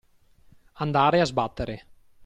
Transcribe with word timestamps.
Andare 0.81 1.21
a 1.21 1.25
sbattere. 1.25 1.85